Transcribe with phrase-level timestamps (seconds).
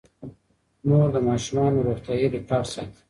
[0.87, 2.99] مور د ماشومانو روغتیايي ریکارډ ساتي.